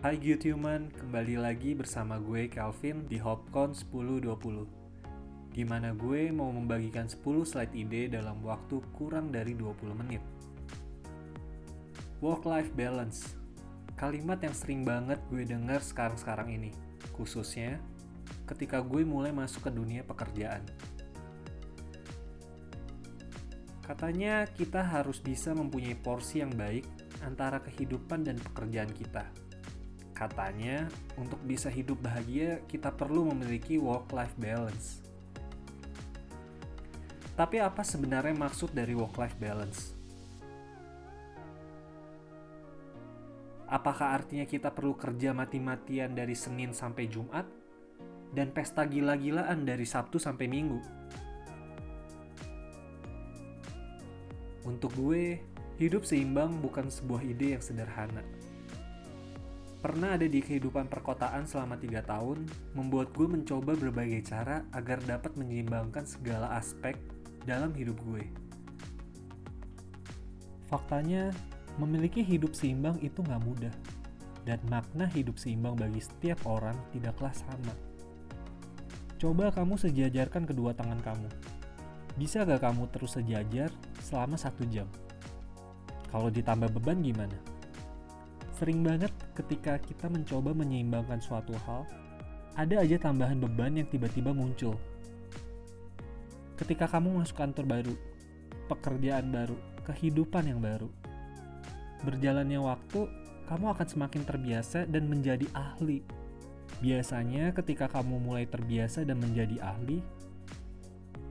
Hai 0.00 0.16
Good 0.16 0.48
Human, 0.48 0.88
kembali 0.96 1.36
lagi 1.36 1.76
bersama 1.76 2.16
gue 2.16 2.48
Calvin 2.48 3.04
di 3.04 3.20
Hopcon 3.20 3.76
1020 3.76 4.32
Di 5.52 5.60
mana 5.60 5.92
gue 5.92 6.32
mau 6.32 6.48
membagikan 6.48 7.04
10 7.04 7.20
slide 7.20 7.76
ide 7.76 8.08
dalam 8.08 8.40
waktu 8.40 8.80
kurang 8.96 9.28
dari 9.28 9.52
20 9.52 10.00
menit? 10.00 10.24
Work-life 12.24 12.72
balance. 12.72 13.36
Kalimat 13.92 14.40
yang 14.40 14.56
sering 14.56 14.88
banget 14.88 15.20
gue 15.28 15.44
denger 15.44 15.84
sekarang-sekarang 15.84 16.48
ini 16.48 16.72
Khususnya 17.12 17.76
ketika 18.48 18.80
gue 18.80 19.04
mulai 19.04 19.36
masuk 19.36 19.68
ke 19.68 19.70
dunia 19.76 20.00
pekerjaan. 20.00 20.64
Katanya 23.84 24.48
kita 24.48 24.80
harus 24.80 25.20
bisa 25.20 25.52
mempunyai 25.52 25.92
porsi 25.92 26.40
yang 26.40 26.56
baik 26.56 26.88
antara 27.20 27.60
kehidupan 27.60 28.24
dan 28.24 28.40
pekerjaan 28.40 28.96
kita 28.96 29.49
Katanya, 30.20 30.84
untuk 31.16 31.40
bisa 31.48 31.72
hidup 31.72 31.96
bahagia, 32.04 32.60
kita 32.68 32.92
perlu 32.92 33.32
memiliki 33.32 33.80
work-life 33.80 34.36
balance. 34.36 35.00
Tapi 37.32 37.56
apa 37.56 37.80
sebenarnya 37.80 38.36
maksud 38.36 38.68
dari 38.76 38.92
work-life 38.92 39.40
balance? 39.40 39.96
Apakah 43.64 44.20
artinya 44.20 44.44
kita 44.44 44.68
perlu 44.68 44.92
kerja 44.92 45.32
mati-matian 45.32 46.12
dari 46.12 46.36
Senin 46.36 46.76
sampai 46.76 47.08
Jumat 47.08 47.48
dan 48.36 48.52
pesta 48.52 48.84
gila-gilaan 48.84 49.64
dari 49.64 49.88
Sabtu 49.88 50.20
sampai 50.20 50.52
Minggu? 50.52 50.80
Untuk 54.68 54.92
gue, 55.00 55.40
hidup 55.80 56.04
seimbang 56.04 56.60
bukan 56.60 56.92
sebuah 56.92 57.24
ide 57.24 57.56
yang 57.56 57.64
sederhana 57.64 58.20
Pernah 59.80 60.20
ada 60.20 60.28
di 60.28 60.44
kehidupan 60.44 60.92
perkotaan 60.92 61.48
selama 61.48 61.80
tiga 61.80 62.04
tahun, 62.04 62.44
membuat 62.76 63.16
gue 63.16 63.24
mencoba 63.24 63.72
berbagai 63.72 64.28
cara 64.28 64.60
agar 64.76 65.00
dapat 65.08 65.32
menyeimbangkan 65.40 66.04
segala 66.04 66.52
aspek 66.52 67.00
dalam 67.48 67.72
hidup 67.72 67.96
gue. 68.04 68.28
Faktanya, 70.68 71.32
memiliki 71.80 72.20
hidup 72.20 72.52
seimbang 72.52 73.00
itu 73.00 73.24
nggak 73.24 73.40
mudah, 73.40 73.72
dan 74.44 74.60
makna 74.68 75.08
hidup 75.16 75.40
seimbang 75.40 75.72
bagi 75.80 76.04
setiap 76.04 76.44
orang 76.44 76.76
tidaklah 76.92 77.32
sama. 77.32 77.72
Coba 79.16 79.48
kamu 79.48 79.80
sejajarkan 79.80 80.44
kedua 80.44 80.76
tangan 80.76 81.00
kamu. 81.00 81.28
Bisa 82.20 82.44
gak 82.44 82.64
kamu 82.64 82.88
terus 82.88 83.16
sejajar 83.16 83.72
selama 84.00 84.36
satu 84.36 84.64
jam? 84.68 84.88
Kalau 86.08 86.32
ditambah 86.32 86.68
beban 86.76 87.04
gimana? 87.04 87.36
Sering 88.60 88.84
banget 88.84 89.08
ketika 89.32 89.80
kita 89.80 90.12
mencoba 90.12 90.52
menyeimbangkan 90.52 91.16
suatu 91.16 91.56
hal, 91.64 91.88
ada 92.60 92.84
aja 92.84 93.00
tambahan 93.00 93.40
beban 93.40 93.72
yang 93.72 93.88
tiba-tiba 93.88 94.36
muncul. 94.36 94.76
Ketika 96.60 96.84
kamu 96.84 97.24
masuk 97.24 97.40
kantor 97.40 97.64
baru, 97.64 97.96
pekerjaan 98.68 99.32
baru, 99.32 99.56
kehidupan 99.88 100.52
yang 100.52 100.60
baru, 100.60 100.92
berjalannya 102.04 102.60
waktu, 102.60 103.08
kamu 103.48 103.64
akan 103.72 103.86
semakin 103.88 104.28
terbiasa 104.28 104.84
dan 104.84 105.08
menjadi 105.08 105.48
ahli. 105.56 106.04
Biasanya, 106.84 107.56
ketika 107.56 107.88
kamu 107.88 108.20
mulai 108.20 108.44
terbiasa 108.44 109.08
dan 109.08 109.24
menjadi 109.24 109.56
ahli, 109.64 110.04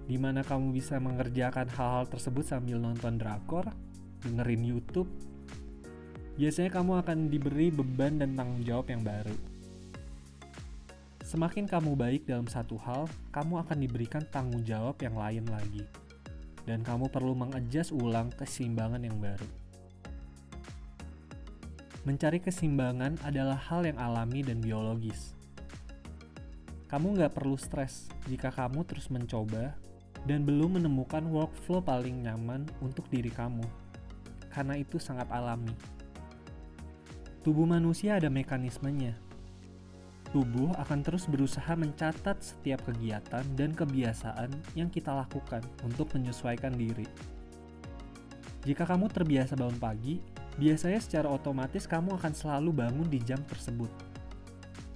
di 0.09 0.17
mana 0.17 0.41
kamu 0.41 0.73
bisa 0.73 0.97
mengerjakan 0.97 1.69
hal-hal 1.77 2.09
tersebut 2.09 2.41
sambil 2.41 2.81
nonton 2.81 3.21
drakor, 3.21 3.69
dengerin 4.25 4.65
YouTube, 4.65 5.13
biasanya 6.39 6.71
kamu 6.71 7.03
akan 7.03 7.27
diberi 7.27 7.67
beban 7.67 8.15
dan 8.15 8.31
tanggung 8.31 8.63
jawab 8.63 8.87
yang 8.87 9.03
baru. 9.03 9.35
Semakin 11.19 11.67
kamu 11.67 11.99
baik 11.99 12.31
dalam 12.31 12.47
satu 12.47 12.79
hal, 12.79 13.11
kamu 13.35 13.59
akan 13.59 13.77
diberikan 13.83 14.23
tanggung 14.31 14.63
jawab 14.63 14.95
yang 15.03 15.19
lain 15.19 15.43
lagi. 15.51 15.83
Dan 16.63 16.79
kamu 16.79 17.11
perlu 17.11 17.35
mengejas 17.35 17.91
ulang 17.91 18.31
keseimbangan 18.31 19.03
yang 19.03 19.19
baru. 19.19 19.49
Mencari 22.07 22.39
keseimbangan 22.39 23.19
adalah 23.27 23.59
hal 23.59 23.83
yang 23.83 23.99
alami 23.99 24.39
dan 24.39 24.63
biologis. 24.63 25.35
Kamu 26.87 27.19
nggak 27.19 27.35
perlu 27.35 27.59
stres 27.59 28.07
jika 28.31 28.49
kamu 28.49 28.87
terus 28.87 29.11
mencoba 29.11 29.75
dan 30.23 30.47
belum 30.47 30.79
menemukan 30.79 31.21
workflow 31.27 31.83
paling 31.83 32.23
nyaman 32.23 32.63
untuk 32.79 33.05
diri 33.11 33.29
kamu, 33.29 33.67
karena 34.49 34.79
itu 34.79 34.97
sangat 34.97 35.27
alami. 35.29 35.98
Tubuh 37.39 37.63
manusia 37.63 38.19
ada 38.19 38.27
mekanismenya. 38.27 39.15
Tubuh 40.35 40.75
akan 40.75 40.99
terus 41.07 41.23
berusaha 41.23 41.71
mencatat 41.71 42.35
setiap 42.43 42.83
kegiatan 42.83 43.47
dan 43.55 43.71
kebiasaan 43.71 44.51
yang 44.75 44.91
kita 44.91 45.15
lakukan 45.15 45.63
untuk 45.87 46.11
menyesuaikan 46.19 46.75
diri. 46.75 47.07
Jika 48.67 48.83
kamu 48.83 49.07
terbiasa 49.07 49.55
bangun 49.55 49.79
pagi, 49.79 50.19
biasanya 50.59 50.99
secara 50.99 51.31
otomatis 51.31 51.87
kamu 51.87 52.19
akan 52.19 52.33
selalu 52.35 52.75
bangun 52.75 53.07
di 53.07 53.23
jam 53.23 53.39
tersebut. 53.47 53.89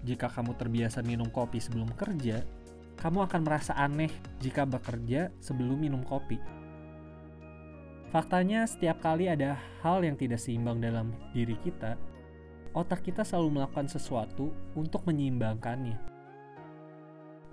Jika 0.04 0.28
kamu 0.28 0.60
terbiasa 0.60 1.00
minum 1.00 1.32
kopi 1.32 1.64
sebelum 1.64 1.96
kerja, 1.96 2.44
kamu 3.00 3.24
akan 3.24 3.42
merasa 3.48 3.72
aneh 3.80 4.12
jika 4.44 4.68
bekerja 4.68 5.32
sebelum 5.40 5.80
minum 5.80 6.04
kopi. 6.04 6.44
Faktanya, 8.12 8.68
setiap 8.68 9.00
kali 9.00 9.32
ada 9.32 9.56
hal 9.80 10.04
yang 10.04 10.20
tidak 10.20 10.44
seimbang 10.44 10.84
dalam 10.84 11.16
diri 11.32 11.58
kita, 11.64 11.96
otak 12.74 13.06
kita 13.06 13.22
selalu 13.22 13.62
melakukan 13.62 13.86
sesuatu 13.86 14.50
untuk 14.74 15.06
menyeimbangkannya. 15.06 15.98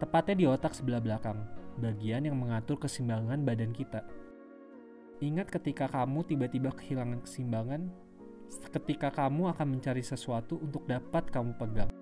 Tepatnya 0.00 0.34
di 0.34 0.44
otak 0.48 0.72
sebelah 0.72 1.00
belakang, 1.04 1.36
bagian 1.76 2.24
yang 2.24 2.40
mengatur 2.40 2.80
keseimbangan 2.80 3.44
badan 3.44 3.76
kita. 3.76 4.00
Ingat 5.20 5.52
ketika 5.52 5.92
kamu 5.92 6.24
tiba-tiba 6.24 6.72
kehilangan 6.72 7.20
keseimbangan, 7.20 7.92
ketika 8.72 9.12
kamu 9.12 9.52
akan 9.52 9.76
mencari 9.76 10.00
sesuatu 10.00 10.56
untuk 10.56 10.88
dapat 10.88 11.28
kamu 11.28 11.52
pegang. 11.60 11.92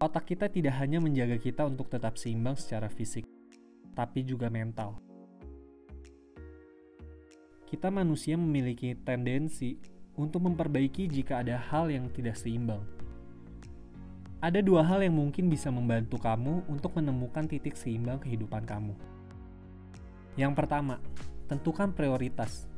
Otak 0.00 0.24
kita 0.32 0.48
tidak 0.48 0.80
hanya 0.80 1.04
menjaga 1.04 1.36
kita 1.36 1.68
untuk 1.68 1.92
tetap 1.92 2.16
seimbang 2.16 2.56
secara 2.56 2.88
fisik, 2.88 3.28
tapi 3.92 4.24
juga 4.24 4.48
mental. 4.48 4.96
Kita 7.68 7.92
manusia 7.92 8.40
memiliki 8.40 8.96
tendensi 8.96 9.93
untuk 10.14 10.46
memperbaiki 10.46 11.10
jika 11.10 11.42
ada 11.42 11.58
hal 11.58 11.90
yang 11.90 12.06
tidak 12.10 12.38
seimbang. 12.38 12.82
Ada 14.44 14.60
dua 14.60 14.84
hal 14.84 15.00
yang 15.00 15.16
mungkin 15.16 15.48
bisa 15.48 15.72
membantu 15.72 16.20
kamu 16.20 16.68
untuk 16.68 17.00
menemukan 17.00 17.48
titik 17.48 17.74
seimbang 17.74 18.20
kehidupan 18.20 18.68
kamu. 18.68 18.92
Yang 20.36 20.52
pertama, 20.52 21.00
tentukan 21.48 21.94
prioritas. 21.96 22.68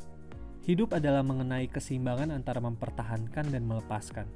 Hidup 0.62 0.94
adalah 0.94 1.26
mengenai 1.26 1.66
keseimbangan 1.66 2.30
antara 2.30 2.62
mempertahankan 2.62 3.50
dan 3.50 3.62
melepaskan. 3.66 4.26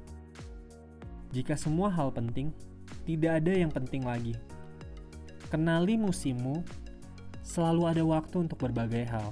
Jika 1.31 1.55
semua 1.55 1.87
hal 1.87 2.11
penting, 2.11 2.51
tidak 3.07 3.39
ada 3.39 3.51
yang 3.55 3.71
penting 3.71 4.03
lagi. 4.03 4.35
Kenali 5.47 5.95
musimmu, 5.95 6.63
selalu 7.43 7.83
ada 7.87 8.03
waktu 8.03 8.43
untuk 8.47 8.59
berbagai 8.59 9.07
hal. 9.07 9.31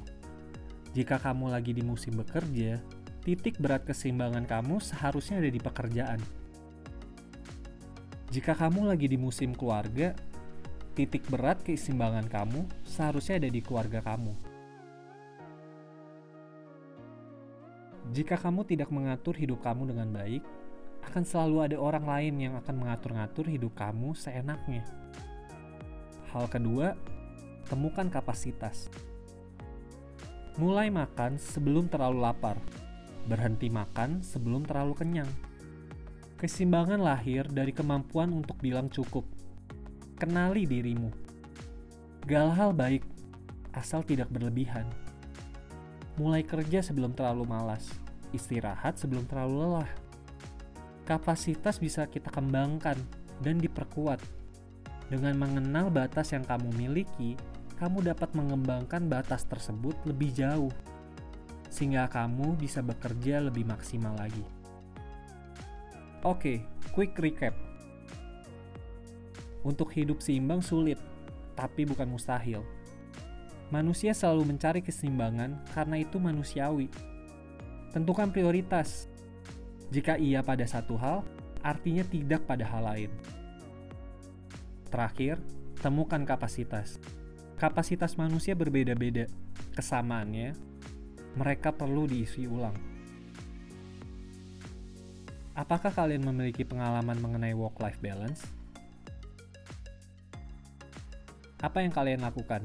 Jika 0.95 1.19
kamu 1.19 1.51
lagi 1.51 1.75
di 1.75 1.83
musim 1.83 2.15
bekerja, 2.19 2.79
titik 3.19 3.59
berat 3.59 3.83
keseimbangan 3.83 4.47
kamu 4.47 4.79
seharusnya 4.79 5.43
ada 5.43 5.51
di 5.51 5.59
pekerjaan. 5.59 6.19
Jika 8.31 8.55
kamu 8.55 8.87
lagi 8.87 9.11
di 9.11 9.17
musim 9.19 9.51
keluarga, 9.51 10.15
titik 10.95 11.27
berat 11.27 11.59
keseimbangan 11.65 12.31
kamu 12.31 12.63
seharusnya 12.87 13.43
ada 13.43 13.49
di 13.51 13.59
keluarga 13.59 13.99
kamu. 13.99 14.33
Jika 18.09 18.39
kamu 18.39 18.65
tidak 18.65 18.89
mengatur 18.89 19.37
hidup 19.37 19.61
kamu 19.61 19.93
dengan 19.93 20.09
baik, 20.09 20.41
akan 21.05 21.23
selalu 21.25 21.57
ada 21.69 21.77
orang 21.77 22.05
lain 22.07 22.35
yang 22.39 22.53
akan 22.57 22.75
mengatur-ngatur 22.85 23.45
hidup 23.51 23.73
kamu 23.77 24.15
seenaknya. 24.17 24.81
Hal 26.33 26.49
kedua, 26.49 26.93
temukan 27.69 28.09
kapasitas. 28.09 28.89
Mulai 30.57 30.89
makan 30.89 31.37
sebelum 31.37 31.85
terlalu 31.87 32.25
lapar 32.25 32.57
berhenti 33.29 33.69
makan 33.69 34.25
sebelum 34.25 34.65
terlalu 34.65 34.97
kenyang. 34.97 35.29
Keseimbangan 36.41 36.97
lahir 36.97 37.45
dari 37.45 37.69
kemampuan 37.69 38.33
untuk 38.33 38.57
bilang 38.57 38.89
cukup. 38.89 39.21
Kenali 40.17 40.65
dirimu. 40.65 41.13
Gal 42.25 42.49
hal 42.49 42.73
baik, 42.73 43.05
asal 43.77 44.01
tidak 44.01 44.33
berlebihan. 44.33 44.89
Mulai 46.17 46.41
kerja 46.41 46.81
sebelum 46.81 47.13
terlalu 47.13 47.45
malas, 47.45 47.93
istirahat 48.33 48.97
sebelum 48.97 49.23
terlalu 49.29 49.55
lelah. 49.61 49.91
Kapasitas 51.05 51.77
bisa 51.77 52.09
kita 52.09 52.33
kembangkan 52.33 52.97
dan 53.45 53.61
diperkuat. 53.61 54.19
Dengan 55.09 55.37
mengenal 55.37 55.89
batas 55.89 56.35
yang 56.35 56.45
kamu 56.45 56.69
miliki, 56.75 57.33
kamu 57.79 58.11
dapat 58.11 58.29
mengembangkan 58.35 59.07
batas 59.07 59.47
tersebut 59.47 59.95
lebih 60.03 60.35
jauh 60.35 60.69
sehingga 61.69 62.09
kamu 62.09 62.57
bisa 62.57 62.81
bekerja 62.81 63.39
lebih 63.45 63.65
maksimal 63.65 64.17
lagi. 64.17 64.41
Oke, 66.25 66.65
quick 66.91 67.15
recap. 67.15 67.55
Untuk 69.63 69.93
hidup 69.95 70.19
seimbang 70.19 70.59
sulit, 70.59 70.99
tapi 71.55 71.87
bukan 71.87 72.11
mustahil. 72.11 72.59
Manusia 73.69 74.17
selalu 74.17 74.49
mencari 74.49 74.81
keseimbangan 74.81 75.61
karena 75.77 76.01
itu 76.01 76.17
manusiawi. 76.17 76.89
Tentukan 77.93 78.33
prioritas. 78.33 79.05
Jika 79.93 80.17
ia 80.17 80.41
pada 80.41 80.65
satu 80.65 80.97
hal, 80.97 81.21
artinya 81.61 82.01
tidak 82.05 82.45
pada 82.49 82.65
hal 82.65 82.81
lain. 82.81 83.11
Terakhir, 84.89 85.37
temukan 85.79 86.25
kapasitas. 86.25 86.97
Kapasitas 87.61 88.17
manusia 88.17 88.57
berbeda-beda. 88.57 89.29
Kesamaannya, 89.77 90.57
mereka 91.37 91.69
perlu 91.69 92.09
diisi 92.09 92.49
ulang. 92.49 92.73
Apakah 95.59 95.91
kalian 95.91 96.23
memiliki 96.23 96.63
pengalaman 96.63 97.19
mengenai 97.19 97.51
work-life 97.51 97.99
balance? 97.99 98.47
Apa 101.59 101.83
yang 101.83 101.91
kalian 101.91 102.23
lakukan? 102.23 102.63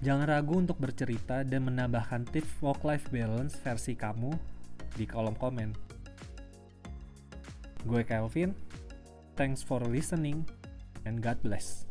Jangan 0.00 0.24
ragu 0.24 0.56
untuk 0.56 0.80
bercerita 0.80 1.44
dan 1.44 1.68
menambahkan 1.68 2.24
tips 2.32 2.64
work-life 2.64 3.12
balance 3.12 3.52
versi 3.60 3.92
kamu 3.92 4.32
di 4.96 5.04
kolom 5.04 5.36
komen. 5.36 5.76
Gue 7.84 8.00
Kelvin, 8.08 8.56
thanks 9.36 9.60
for 9.60 9.84
listening, 9.84 10.48
and 11.04 11.20
God 11.20 11.36
bless. 11.44 11.89